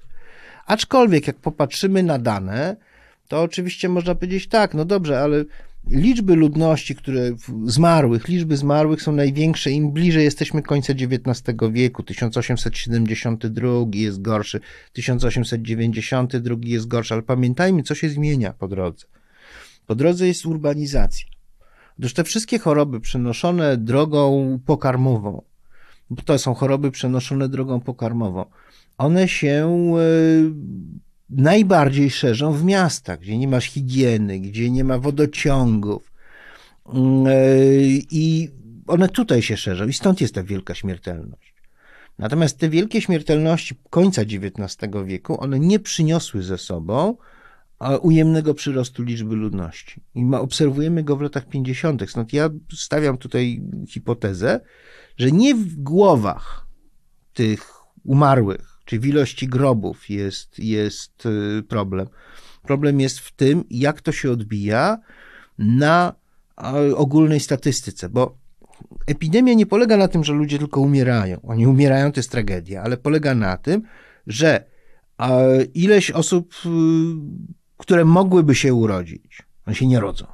[0.67, 2.77] Aczkolwiek, jak popatrzymy na dane,
[3.29, 5.45] to oczywiście można powiedzieć tak, no dobrze, ale
[5.91, 7.31] liczby ludności, które
[7.65, 12.03] zmarłych, liczby zmarłych są największe, im bliżej jesteśmy końca XIX wieku.
[12.03, 14.61] 1872 jest gorszy,
[14.93, 19.07] 1892 jest gorszy, ale pamiętajmy, co się zmienia po drodze.
[19.87, 21.27] Po drodze jest urbanizacja.
[22.01, 25.43] Otóż te wszystkie choroby przenoszone drogą pokarmową,
[26.11, 28.45] bo to są choroby przenoszone drogą pokarmową,
[28.99, 30.03] one się e,
[31.31, 36.13] najbardziej szerzą w miastach, gdzie nie masz higieny, gdzie nie ma wodociągów.
[36.87, 37.33] Mm, e,
[38.11, 38.51] I
[38.87, 41.55] one tutaj się szerzą i stąd jest ta wielka śmiertelność.
[42.19, 47.17] Natomiast te wielkie śmiertelności końca XIX wieku, one nie przyniosły ze sobą
[48.03, 50.01] ujemnego przyrostu liczby ludności.
[50.15, 52.11] I ma, obserwujemy go w latach 50.
[52.11, 54.61] Stąd ja stawiam tutaj hipotezę,
[55.17, 56.67] że nie w głowach
[57.35, 57.73] tych
[58.05, 62.07] umarłych czy w ilości grobów jest, jest y, problem.
[62.63, 64.99] Problem jest w tym, jak to się odbija
[65.59, 66.15] na
[66.97, 68.39] ogólnej statystyce, bo
[69.07, 71.41] epidemia nie polega na tym, że ludzie tylko umierają.
[71.43, 73.83] Oni umierają, to jest tragedia, ale polega na tym,
[74.27, 74.65] że
[75.75, 76.69] ileś osób, y,
[77.81, 80.27] które mogłyby się urodzić, one się nie rodzą,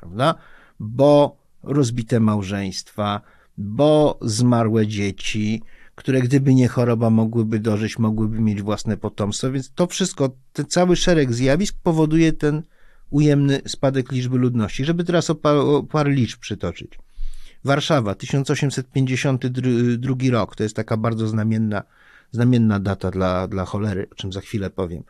[0.00, 0.34] prawda?
[0.80, 3.20] Bo rozbite małżeństwa,
[3.58, 5.62] bo zmarłe dzieci,
[5.94, 10.96] które gdyby nie choroba mogłyby dożyć, mogłyby mieć własne potomstwo, więc to wszystko, ten cały
[10.96, 12.62] szereg zjawisk powoduje ten
[13.10, 14.84] ujemny spadek liczby ludności.
[14.84, 16.98] Żeby teraz o par, o parę liczb przytoczyć.
[17.64, 21.82] Warszawa, 1852 rok, to jest taka bardzo znamienna,
[22.32, 25.02] znamienna data dla, dla cholery, o czym za chwilę powiem.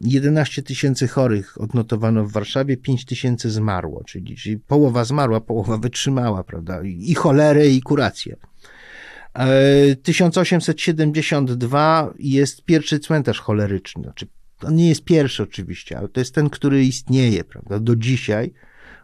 [0.00, 6.44] 11 tysięcy chorych odnotowano w Warszawie, 5 tysięcy zmarło, czyli, czyli połowa zmarła, połowa wytrzymała,
[6.44, 6.82] prawda?
[6.82, 8.36] I cholerę, i kurację.
[10.02, 14.02] 1872 jest pierwszy cmentarz choleryczny.
[14.02, 14.26] Znaczy,
[14.62, 18.52] on nie jest pierwszy oczywiście, ale to jest ten, który istnieje, prawda, do dzisiaj.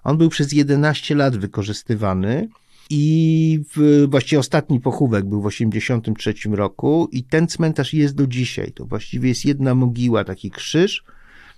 [0.04, 2.48] On był przez 11 lat wykorzystywany
[2.90, 8.72] i w, właściwie ostatni pochówek był w 83 roku i ten cmentarz jest do dzisiaj.
[8.72, 11.04] To właściwie jest jedna mogiła, taki krzyż,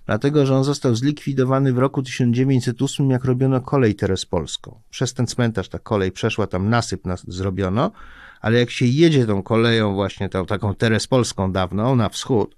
[0.05, 4.81] dlatego że on został zlikwidowany w roku 1908, jak robiono kolej terespolską.
[4.89, 7.91] Przez ten cmentarz ta kolej przeszła, tam nasyp nas zrobiono,
[8.41, 12.57] ale jak się jedzie tą koleją właśnie tą taką terespolską dawną na wschód,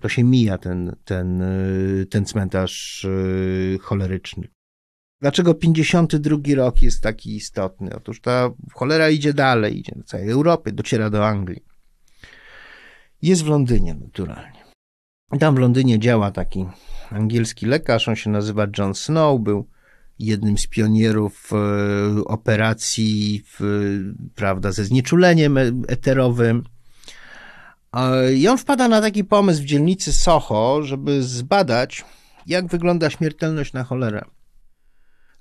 [0.00, 4.48] to się mija ten, ten, y, ten cmentarz y, choleryczny.
[5.22, 7.90] Dlaczego 52 rok jest taki istotny?
[7.96, 11.64] Otóż ta cholera idzie dalej, idzie do całej Europy, dociera do Anglii.
[13.22, 14.64] Jest w Londynie naturalnie.
[15.40, 16.66] Tam w Londynie działa taki
[17.10, 19.68] angielski lekarz, on się nazywa John Snow, był
[20.18, 23.44] jednym z pionierów e, operacji,
[24.34, 25.58] prawda, ze znieczuleniem
[25.88, 26.64] eterowym.
[28.36, 32.04] I on wpada na taki pomysł w dzielnicy Soho, żeby zbadać,
[32.46, 34.24] jak wygląda śmiertelność na cholerę.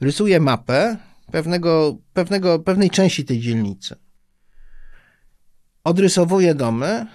[0.01, 0.97] Rysuje mapę
[1.31, 3.95] pewnego, pewnego, pewnej części tej dzielnicy.
[5.83, 7.07] Odrysowuje domy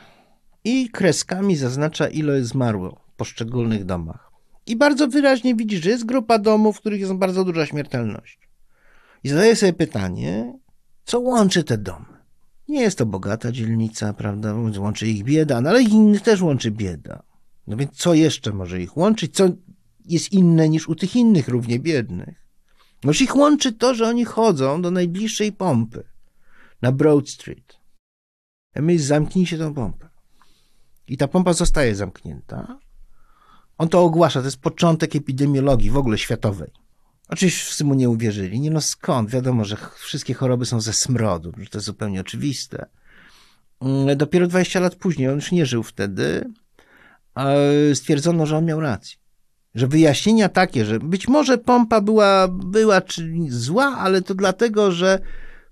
[0.65, 4.31] i kreskami zaznacza, ile zmarło w poszczególnych domach.
[4.67, 8.49] I bardzo wyraźnie widzi, że jest grupa domów, w których jest bardzo duża śmiertelność.
[9.25, 10.59] I zadaje sobie pytanie,
[11.05, 12.17] co łączy te domy?
[12.69, 14.55] Nie jest to bogata dzielnica, prawda?
[14.79, 17.23] Łączy ich bieda, no ale innych też łączy bieda.
[17.67, 19.35] No więc co jeszcze może ich łączyć?
[19.35, 19.49] Co
[20.05, 22.46] jest inne niż u tych innych równie biednych?
[23.07, 26.05] Może ich łączy to, że oni chodzą do najbliższej pompy
[26.83, 27.77] na Broad Street.
[28.75, 30.09] A my zamknijcie tą pompę.
[31.09, 32.79] I ta pompa zostaje zamknięta.
[33.79, 36.71] On to ogłasza, to jest początek epidemiologii w ogóle światowej.
[37.29, 38.61] Oczywiście wszyscy mu nie uwierzyli.
[38.61, 39.31] Nie no skąd?
[39.31, 42.87] Wiadomo, że wszystkie choroby są ze smrodu, że to jest zupełnie oczywiste.
[43.81, 46.51] Mm, dopiero 20 lat później, on już nie żył wtedy,
[47.95, 49.26] stwierdzono, że on miał rację.
[49.77, 55.21] Że wyjaśnienia takie, że być może pompa była, była czy zła, ale to dlatego, że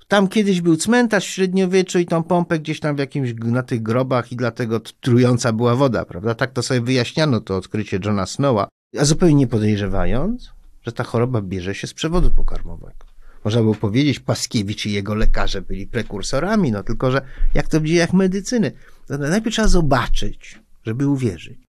[0.08, 3.82] tam kiedyś był cmentarz w średniowieczu i tą pompę gdzieś tam w jakimś, na tych
[3.82, 6.34] grobach i dlatego trująca była woda, prawda?
[6.34, 11.42] Tak to sobie wyjaśniano to odkrycie Johna Snowa, a zupełnie nie podejrzewając, że ta choroba
[11.42, 13.06] bierze się z przewodu pokarmowego.
[13.44, 17.22] Można było powiedzieć, Paskiewicz i jego lekarze byli prekursorami, no tylko, że
[17.54, 18.72] jak to w dziejach medycyny,
[19.06, 21.63] to najpierw trzeba zobaczyć, żeby uwierzyć.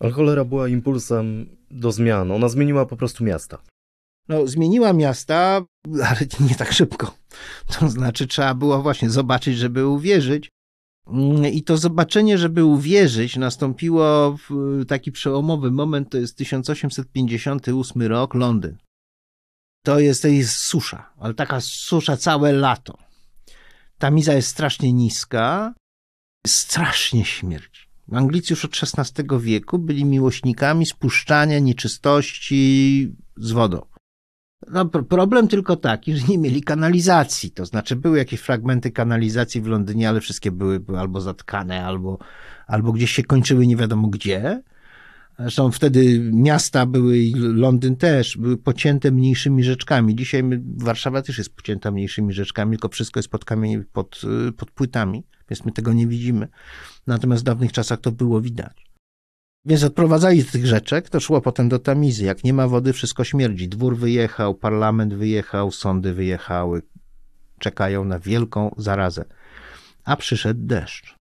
[0.00, 2.30] Ale cholera była impulsem do zmian.
[2.30, 3.62] Ona zmieniła po prostu miasta.
[4.28, 5.62] No, zmieniła miasta,
[6.04, 7.14] ale nie tak szybko.
[7.78, 10.48] To znaczy, trzeba było właśnie zobaczyć, żeby uwierzyć.
[11.52, 18.76] I to zobaczenie, żeby uwierzyć, nastąpiło w taki przełomowy moment, to jest 1858 rok, Londyn.
[19.84, 22.98] To jest, to jest susza, ale taka susza całe lato.
[23.98, 25.74] Ta miza jest strasznie niska,
[26.46, 27.83] strasznie śmierci.
[28.12, 33.86] Anglicy już od XVI wieku byli miłośnikami spuszczania nieczystości z wodą.
[34.70, 37.50] No, problem tylko taki, że nie mieli kanalizacji.
[37.50, 42.18] To znaczy, były jakieś fragmenty kanalizacji w Londynie, ale wszystkie były, albo zatkane, albo,
[42.66, 44.62] albo gdzieś się kończyły nie wiadomo gdzie.
[45.38, 50.16] Zresztą wtedy miasta były, i Londyn też, były pocięte mniejszymi rzeczkami.
[50.16, 50.42] Dzisiaj
[50.76, 54.22] Warszawa też jest pocięta mniejszymi rzeczkami, tylko wszystko jest pod kamień, pod,
[54.56, 56.48] pod płytami, więc my tego nie widzimy.
[57.06, 58.84] Natomiast w dawnych czasach to było widać.
[59.64, 62.24] Więc odprowadzali tych rzeczek, to szło potem do tamizy.
[62.24, 63.68] Jak nie ma wody, wszystko śmierdzi.
[63.68, 66.82] Dwór wyjechał, parlament wyjechał, sądy wyjechały.
[67.58, 69.24] Czekają na wielką zarazę.
[70.04, 71.14] A przyszedł deszcz.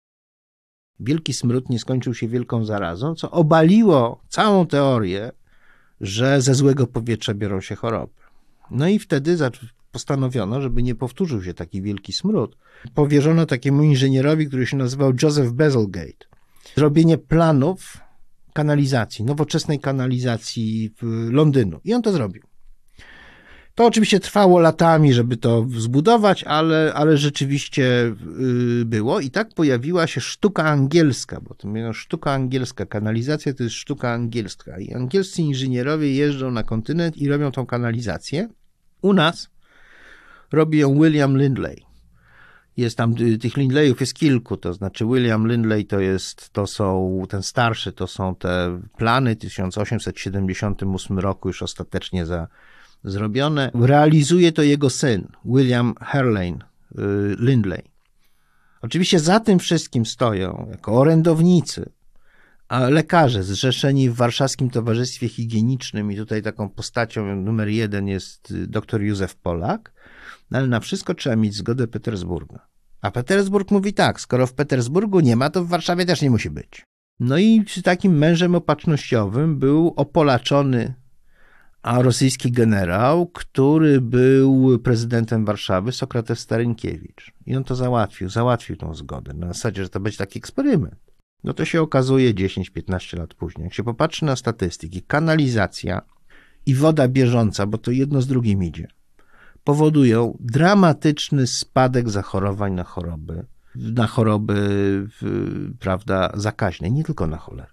[1.00, 5.32] Wielki smród nie skończył się wielką zarazą, co obaliło całą teorię,
[6.02, 8.14] że ze złego powietrza biorą się choroby.
[8.72, 9.38] No i wtedy
[9.94, 12.58] postanowiono, żeby nie powtórzył się taki wielki smród.
[12.96, 16.26] Powierzono takiemu inżynierowi, który się nazywał Joseph Bezelgate,
[16.76, 17.98] zrobienie planów
[18.54, 20.94] kanalizacji, nowoczesnej kanalizacji
[21.30, 21.80] Londynu.
[21.84, 22.44] I on to zrobił.
[23.76, 28.16] To oczywiście trwało latami, żeby to zbudować, ale, ale rzeczywiście
[28.82, 29.20] y, było.
[29.20, 34.12] I tak pojawiła się sztuka angielska, bo to mówią sztuka angielska, kanalizacja to jest sztuka
[34.12, 34.80] angielska.
[34.80, 38.50] I angielscy inżynierowie jeżdżą na kontynent i robią tą kanalizację.
[39.02, 39.53] U nas
[40.54, 41.86] Robi ją William Lindley.
[42.78, 47.22] Jest tam, y, tych Lindleyów jest kilku, to znaczy William Lindley to jest, to są,
[47.30, 52.48] ten starszy, to są te plany 1878 roku już ostatecznie za,
[53.04, 53.72] zrobione.
[53.74, 57.82] Realizuje to jego syn, William Herlane y, Lindley.
[58.82, 61.90] Oczywiście za tym wszystkim stoją jako orędownicy
[62.68, 68.68] a lekarze zrzeszeni w Warszawskim Towarzystwie Higienicznym i tutaj taką postacią numer jeden jest y,
[68.68, 69.93] dr Józef Polak,
[70.54, 72.68] no ale na wszystko trzeba mieć zgodę Petersburga.
[73.02, 76.50] A Petersburg mówi tak, skoro w Petersburgu nie ma, to w Warszawie też nie musi
[76.50, 76.86] być.
[77.20, 80.94] No i takim mężem opatrznościowym był opolaczony
[81.82, 87.32] a rosyjski generał, który był prezydentem Warszawy, Sokrates Starynkiewicz.
[87.46, 91.14] I on to załatwił, załatwił tą zgodę na zasadzie, że to będzie taki eksperyment.
[91.44, 93.64] No to się okazuje 10-15 lat później.
[93.64, 96.02] Jak się popatrzy na statystyki, kanalizacja
[96.66, 98.88] i woda bieżąca, bo to jedno z drugim idzie,
[99.64, 103.46] powodują dramatyczny spadek zachorowań na choroby,
[103.76, 104.58] na choroby,
[105.80, 107.72] prawda, zakaźne, nie tylko na cholerę,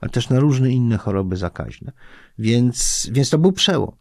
[0.00, 1.92] ale też na różne inne choroby zakaźne.
[2.38, 3.92] Więc, więc to był przełom.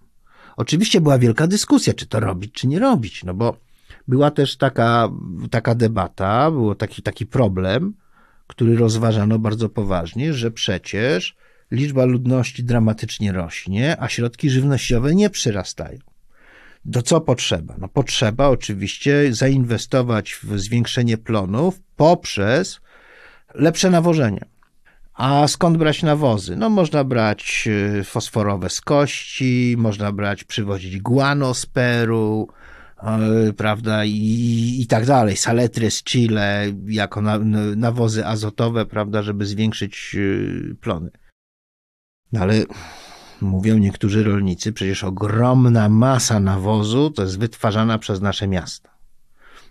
[0.57, 3.57] Oczywiście była wielka dyskusja, czy to robić, czy nie robić, no bo
[4.07, 5.09] była też taka,
[5.51, 7.93] taka debata, był taki, taki problem,
[8.47, 11.35] który rozważano bardzo poważnie, że przecież
[11.71, 15.99] liczba ludności dramatycznie rośnie, a środki żywnościowe nie przyrastają.
[16.85, 17.75] Do co potrzeba?
[17.77, 22.79] No potrzeba oczywiście zainwestować w zwiększenie plonów poprzez
[23.53, 24.45] lepsze nawożenie.
[25.13, 26.55] A skąd brać nawozy?
[26.55, 27.67] No można brać
[27.99, 32.47] y, fosforowe z kości, można brać, przywozić guano z Peru,
[33.57, 35.37] prawda, i, i tak dalej.
[35.37, 37.39] Saletry z Chile jako na,
[37.75, 41.09] nawozy azotowe, prawda, żeby zwiększyć yy, plony.
[42.31, 42.63] No ale
[43.41, 48.95] mówią niektórzy rolnicy, przecież ogromna masa nawozu to jest wytwarzana przez nasze miasta.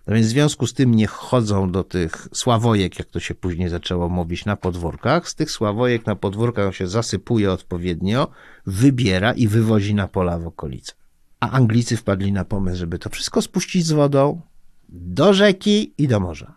[0.06, 3.68] No więc w związku z tym nie chodzą do tych sławojek, jak to się później
[3.68, 5.28] zaczęło mówić, na podwórkach.
[5.28, 8.28] Z tych sławojek na podwórkach się zasypuje odpowiednio,
[8.66, 10.92] wybiera i wywozi na pola w okolice.
[11.40, 14.40] A Anglicy wpadli na pomysł, żeby to wszystko spuścić z wodą
[14.88, 16.54] do rzeki i do morza.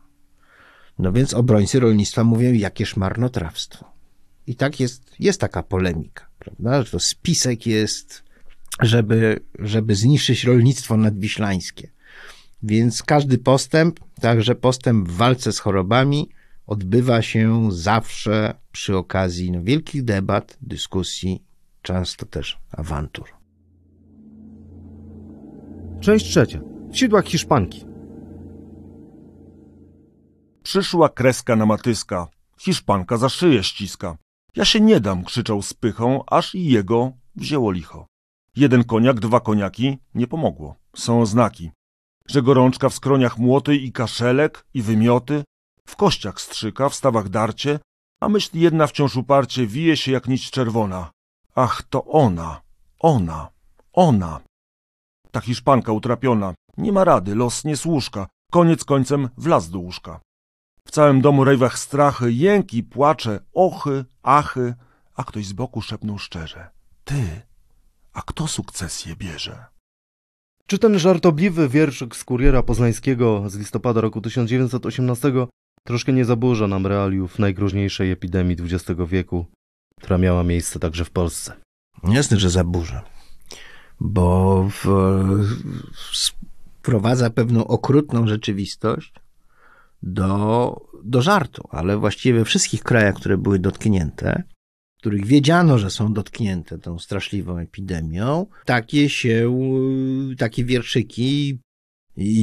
[1.00, 3.92] No więc obrońcy rolnictwa mówią, jakież marnotrawstwo.
[4.48, 6.84] I tak jest, jest taka polemika, prawda?
[6.84, 8.24] Że to spisek jest,
[8.82, 11.92] żeby, żeby zniszczyć rolnictwo nadwiślańskie.
[12.64, 16.30] Więc każdy postęp, także postęp w walce z chorobami,
[16.68, 21.44] odbywa się zawsze przy okazji no, wielkich debat, dyskusji,
[21.82, 23.28] często też awantur.
[26.00, 26.62] Część trzecia.
[26.92, 27.86] W sidłach Hiszpanki.
[30.64, 32.28] Przyszła kreska na matyska.
[32.60, 34.18] Hiszpanka za szyję ściska.
[34.58, 38.06] Ja się nie dam, krzyczał z pychą, aż i jego wzięło licho.
[38.56, 40.76] Jeden koniak, dwa koniaki, nie pomogło.
[40.96, 41.72] Są znaki
[42.28, 45.44] że gorączka w skroniach młoty i kaszelek i wymioty,
[45.86, 47.80] w kościach strzyka, w stawach darcie,
[48.22, 51.12] a myśl jedna wciąż uparcie wije się jak nić czerwona.
[51.56, 52.62] Ach, to ona,
[53.00, 53.50] ona,
[53.94, 54.40] ona.
[55.32, 60.20] Ta Hiszpanka utrapiona, nie ma rady, los nie służka, koniec końcem wlazł do łóżka.
[60.88, 64.74] W całym domu rejwach strachy, jęki, płacze, ochy, achy,
[65.16, 66.70] a ktoś z boku szepnął szczerze.
[67.04, 67.42] Ty,
[68.14, 69.66] a kto sukcesję bierze?
[70.68, 75.32] Czy ten żartobliwy wierszyk z kuriera poznańskiego z listopada roku 1918
[75.84, 79.46] troszkę nie zaburza nam realiów najgroźniejszej epidemii XX wieku,
[80.02, 81.54] która miała miejsce także w Polsce?
[82.04, 83.04] Jasne, że zaburza,
[84.00, 84.86] bo w,
[86.82, 89.14] wprowadza pewną okrutną rzeczywistość
[90.04, 94.44] do, do żartu, ale właściwie we wszystkich krajach, które były dotknięte,
[94.98, 99.60] których wiedziano, że są dotknięte tą straszliwą epidemią, takie się,
[100.38, 101.60] takie wierszyki,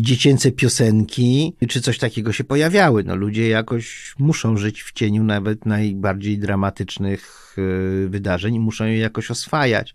[0.00, 3.04] dziecięce piosenki, czy coś takiego się pojawiały.
[3.04, 8.98] No, ludzie jakoś muszą żyć w cieniu nawet najbardziej dramatycznych e, wydarzeń i muszą je
[8.98, 9.94] jakoś oswajać.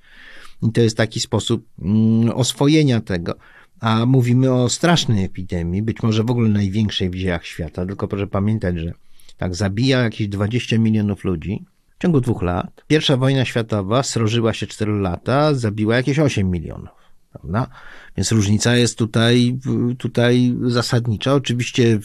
[0.63, 3.35] I to jest taki sposób mm, oswojenia tego.
[3.79, 8.27] A mówimy o strasznej epidemii, być może w ogóle największej w dziejach świata, tylko proszę
[8.27, 8.93] pamiętać, że
[9.37, 11.65] tak zabija jakieś 20 milionów ludzi,
[11.99, 12.83] w ciągu dwóch lat.
[12.87, 16.89] Pierwsza wojna światowa srożyła się 4 lata, zabiła jakieś 8 milionów.
[17.31, 17.67] Prawda?
[18.17, 19.59] Więc różnica jest tutaj,
[19.97, 21.33] tutaj zasadnicza.
[21.33, 21.99] Oczywiście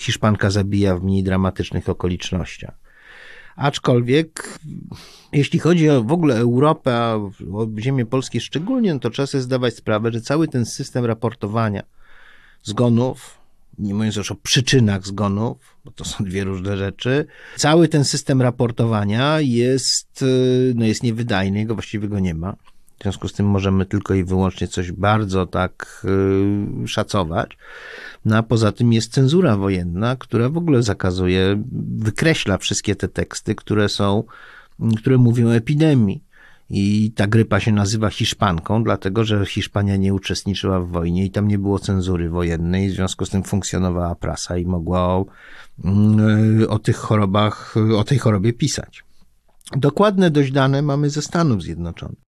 [0.00, 2.81] Hiszpanka zabija w mniej dramatycznych okolicznościach.
[3.56, 4.58] Aczkolwiek,
[5.32, 7.14] jeśli chodzi o w ogóle Europę, a
[7.52, 11.82] o ziemię polskie szczególnie, no to trzeba sobie zdawać sprawę, że cały ten system raportowania
[12.62, 13.38] zgonów,
[13.78, 17.26] nie mówiąc już o przyczynach zgonów, bo to są dwie różne rzeczy.
[17.56, 22.56] Cały ten system raportowania jest, y, no jest niewydajny, go właściwie go nie ma.
[23.02, 26.06] W związku z tym możemy tylko i wyłącznie coś bardzo tak
[26.80, 27.56] yy, szacować.
[28.24, 31.62] No a poza tym jest cenzura wojenna, która w ogóle zakazuje,
[31.98, 34.24] wykreśla wszystkie te teksty, które są,
[34.96, 36.24] które mówią o epidemii.
[36.70, 41.48] I ta grypa się nazywa Hiszpanką, dlatego że Hiszpania nie uczestniczyła w wojnie i tam
[41.48, 45.26] nie było cenzury wojennej, w związku z tym funkcjonowała prasa i mogła o,
[45.84, 49.04] mm, o tych chorobach, o tej chorobie pisać.
[49.76, 52.31] Dokładne dość dane mamy ze Stanów Zjednoczonych.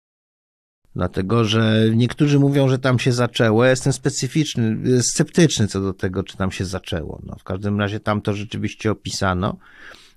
[0.99, 3.65] Dlatego, że niektórzy mówią, że tam się zaczęło.
[3.65, 7.21] Ja jestem specyficzny, sceptyczny co do tego, czy tam się zaczęło.
[7.27, 9.57] No, w każdym razie tam to rzeczywiście opisano.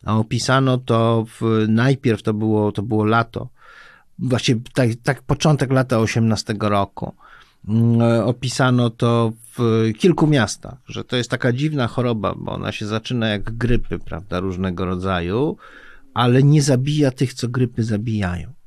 [0.05, 3.49] A opisano to w, najpierw to było, to było lato
[4.19, 7.13] właściwie tak, tak początek lata 18 roku.
[7.67, 12.85] Mm, opisano to w kilku miastach, że to jest taka dziwna choroba, bo ona się
[12.85, 15.57] zaczyna jak grypy, prawda, różnego rodzaju,
[16.13, 18.60] ale nie zabija tych, co grypy zabijają.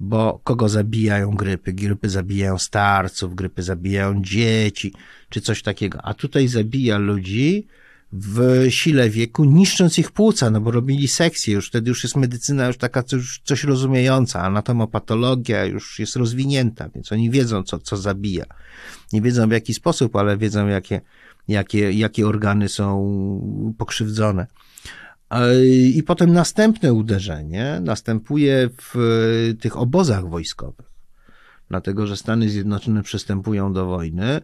[0.00, 1.72] Bo kogo zabijają grypy?
[1.72, 4.92] Grypy zabijają starców, grypy zabijają dzieci,
[5.28, 5.98] czy coś takiego.
[6.02, 7.66] A tutaj zabija ludzi,
[8.12, 12.66] w sile wieku, niszcząc ich płuca, no bo robili sekcję, już wtedy już jest medycyna
[12.66, 18.44] już taka coś, coś rozumiejąca, anatomopatologia już jest rozwinięta, więc oni wiedzą, co, co zabija.
[19.12, 21.00] Nie wiedzą w jaki sposób, ale wiedzą, jakie,
[21.48, 24.46] jakie, jakie organy są pokrzywdzone.
[25.94, 28.94] I potem następne uderzenie następuje w
[29.60, 30.86] tych obozach wojskowych.
[31.68, 34.40] Dlatego, że Stany Zjednoczone przystępują do wojny,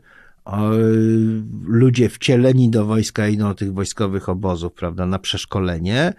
[1.64, 6.12] ludzie wcieleni do wojska idą do tych wojskowych obozów, prawda, na przeszkolenie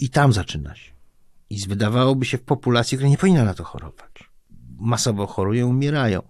[0.00, 0.92] i tam zaczyna się.
[1.50, 4.30] I wydawałoby się w populacji, która nie powinna na to chorować.
[4.78, 6.22] Masowo chorują, umierają.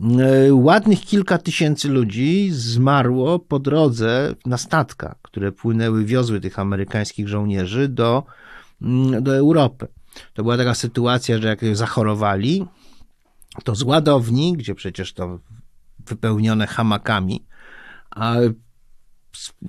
[0.00, 7.28] E, ładnych kilka tysięcy ludzi zmarło po drodze na statkach, które płynęły, wiozły tych amerykańskich
[7.28, 8.24] żołnierzy do,
[8.82, 9.88] mm, do Europy.
[10.34, 12.66] To była taka sytuacja, że jak zachorowali,
[13.64, 15.38] to z ładowni, gdzie przecież to
[16.06, 17.46] wypełnione hamakami,
[18.10, 18.34] a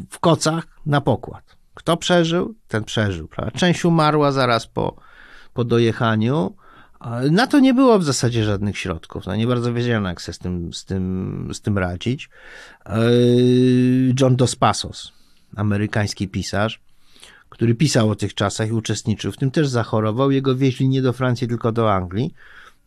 [0.10, 1.58] w kocach na pokład.
[1.74, 3.28] Kto przeżył, ten przeżył.
[3.28, 3.60] Prawda?
[3.60, 4.96] Część umarła zaraz po,
[5.54, 6.56] po dojechaniu.
[7.32, 9.26] Na to nie było w zasadzie żadnych środków.
[9.26, 12.30] No nie bardzo wiedziano, jak sobie z tym, z tym, z tym radzić.
[14.20, 15.19] John Dos Passos,
[15.56, 16.80] amerykański pisarz,
[17.50, 20.32] który pisał o tych czasach i uczestniczył w tym, też zachorował.
[20.32, 22.34] Jego wieźli nie do Francji, tylko do Anglii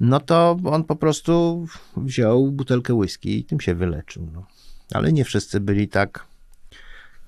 [0.03, 4.29] no to on po prostu wziął butelkę whisky i tym się wyleczył.
[4.35, 4.47] No.
[4.95, 6.27] Ale nie wszyscy byli tak,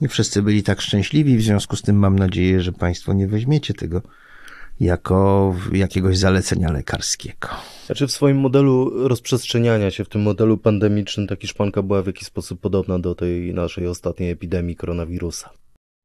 [0.01, 3.75] nie wszyscy byli tak szczęśliwi, w związku z tym mam nadzieję, że Państwo nie weźmiecie
[3.75, 4.03] tego
[4.81, 7.49] jako jakiegoś zalecenia lekarskiego.
[7.87, 12.29] Znaczy w swoim modelu rozprzestrzeniania się, w tym modelu pandemicznym, ta Hiszpanka była w jakiś
[12.29, 15.51] sposób podobna do tej naszej ostatniej epidemii koronawirusa.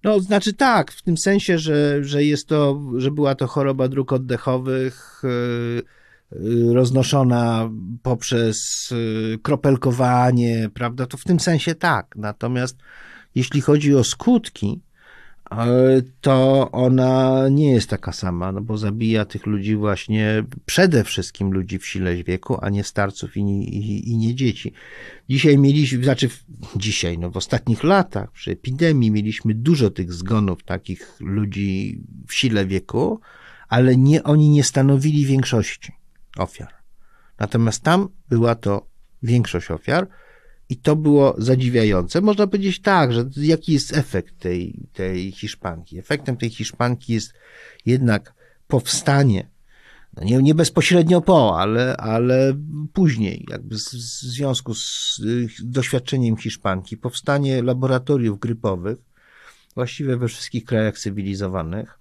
[0.03, 4.13] No, znaczy tak, w tym sensie, że, że jest to, że była to choroba dróg
[4.13, 5.83] oddechowych, yy,
[6.35, 7.69] Y, roznoszona
[8.03, 12.15] poprzez y, kropelkowanie, prawda, to w tym sensie tak.
[12.15, 12.77] Natomiast
[13.35, 14.81] jeśli chodzi o skutki,
[16.21, 21.79] to ona nie jest taka sama, no bo zabija tych ludzi właśnie przede wszystkim ludzi
[21.79, 24.73] w sile wieku, a nie starców i i, i nie dzieci.
[25.29, 26.29] Dzisiaj mieliśmy, znaczy
[26.75, 32.65] dzisiaj, no w ostatnich latach przy epidemii mieliśmy dużo tych zgonów takich ludzi w sile
[32.65, 33.19] wieku,
[33.67, 35.91] ale nie, oni nie stanowili większości
[36.37, 36.73] ofiar.
[37.39, 38.87] Natomiast tam była to
[39.23, 40.07] większość ofiar
[40.69, 42.21] i to było zadziwiające.
[42.21, 45.99] Można powiedzieć tak, że jaki jest efekt tej, tej Hiszpanki?
[45.99, 47.33] Efektem tej Hiszpanki jest
[47.85, 48.33] jednak
[48.67, 49.49] powstanie,
[50.17, 52.53] no nie, nie bezpośrednio po, ale, ale
[52.93, 55.21] później, jakby w związku z
[55.63, 58.97] doświadczeniem Hiszpanki, powstanie laboratoriów grypowych,
[59.75, 61.99] właściwie we wszystkich krajach cywilizowanych,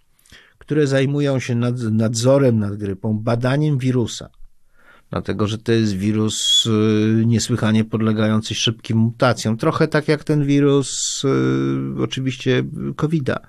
[0.59, 4.31] które zajmują się nad, nadzorem nad grypą, badaniem wirusa.
[5.11, 9.57] Dlatego, że to jest wirus y, niesłychanie podlegający szybkim mutacjom.
[9.57, 12.65] Trochę tak jak ten wirus, y, oczywiście,
[12.97, 13.41] COVID-a.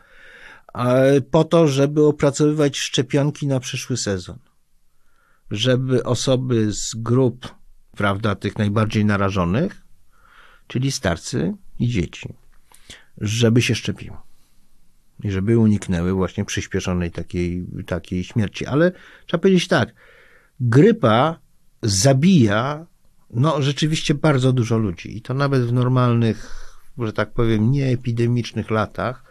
[1.32, 4.38] Po to, żeby opracowywać szczepionki na przyszły sezon.
[5.52, 7.56] Żeby osoby z grup,
[7.98, 9.82] prawda, tych najbardziej narażonych,
[10.68, 12.34] czyli starcy i dzieci,
[13.18, 14.30] żeby się szczepiło
[15.24, 18.66] i żeby uniknęły właśnie przyspieszonej takiej, takiej śmierci.
[18.66, 18.92] Ale
[19.26, 19.94] trzeba powiedzieć tak,
[20.60, 21.40] grypa
[21.82, 22.86] zabija
[23.34, 29.24] no rzeczywiście bardzo dużo ludzi i to nawet w normalnych, że tak powiem, nieepidemicznych latach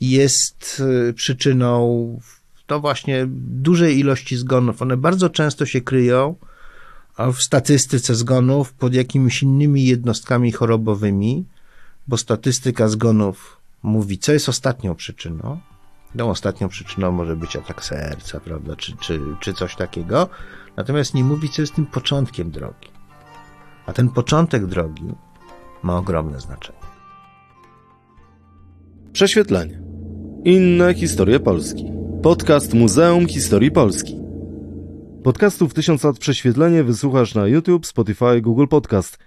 [0.00, 2.20] jest y, przyczyną
[2.66, 4.82] to właśnie dużej ilości zgonów.
[4.82, 6.34] One bardzo często się kryją
[7.18, 11.44] w statystyce zgonów pod jakimiś innymi jednostkami chorobowymi,
[12.08, 15.60] bo statystyka zgonów mówi, co jest ostatnią przyczyną,
[16.18, 20.28] Tą ostatnią przyczyną może być atak serca, prawda, czy, czy, czy coś takiego.
[20.76, 22.88] Natomiast nie mówi, co jest tym początkiem drogi.
[23.86, 25.04] A ten początek drogi
[25.82, 26.78] ma ogromne znaczenie.
[29.12, 29.82] Prześwietlenie.
[30.44, 31.84] Inne historie Polski.
[32.22, 34.16] Podcast Muzeum Historii Polski.
[35.24, 39.18] Podcastów 1000 lat prześwietlenie wysłuchasz na YouTube, Spotify, Google Podcast,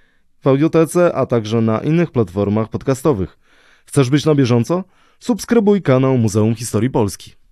[0.41, 3.37] w audiotece, a także na innych platformach podcastowych.
[3.85, 4.83] Chcesz być na bieżąco?
[5.19, 7.44] Subskrybuj kanał Muzeum Historii Polski.